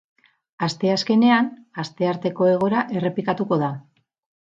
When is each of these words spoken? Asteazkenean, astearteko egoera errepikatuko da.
Asteazkenean, 0.67 1.49
astearteko 1.83 2.47
egoera 2.53 2.81
errepikatuko 3.01 3.61
da. 3.65 3.69